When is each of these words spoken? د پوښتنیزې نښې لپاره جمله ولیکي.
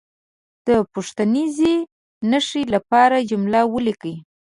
د 0.67 0.69
پوښتنیزې 0.93 1.73
نښې 2.29 2.61
لپاره 2.73 3.17
جمله 3.29 3.59
ولیکي. 3.73 4.15